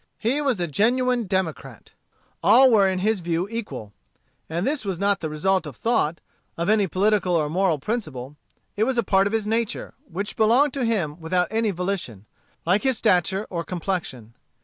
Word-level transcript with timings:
He 0.17 0.41
was 0.41 0.59
a 0.59 0.65
genuine 0.67 1.27
democrat. 1.27 1.91
All 2.41 2.71
were 2.71 2.89
in 2.89 2.97
his 3.05 3.19
view 3.19 3.47
equal. 3.51 3.93
And 4.49 4.65
this 4.65 4.83
was 4.83 4.99
not 4.99 5.19
the 5.19 5.29
result 5.29 5.67
of 5.67 5.75
thought, 5.75 6.19
of 6.57 6.69
any 6.69 6.87
political 6.87 7.35
or 7.35 7.51
moral 7.51 7.77
principle. 7.77 8.35
It 8.75 8.85
was 8.85 8.97
a 8.97 9.03
part 9.03 9.27
of 9.27 9.33
his 9.33 9.45
nature, 9.45 9.93
which 10.11 10.35
belonged 10.35 10.73
to 10.73 10.85
him 10.85 11.19
without 11.21 11.49
any 11.51 11.69
volition, 11.69 12.25
like 12.65 12.81
his 12.81 12.97
stature 12.97 13.45
or 13.51 13.63
complexion. 13.63 14.33